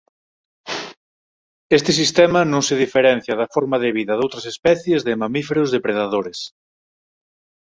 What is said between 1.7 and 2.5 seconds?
Este sistema